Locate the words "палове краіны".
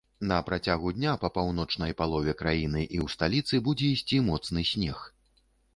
2.01-2.81